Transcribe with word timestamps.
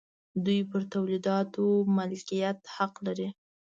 دوی 0.45 0.59
پر 0.69 0.81
تولیداتو 0.93 1.63
مالکیت 1.95 2.59
حق 2.75 2.93
لري. 3.05 3.27